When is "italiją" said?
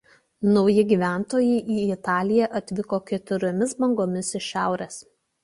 1.97-2.47